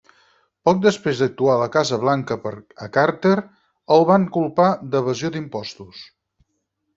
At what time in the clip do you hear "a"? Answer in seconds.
1.55-1.57, 2.85-2.87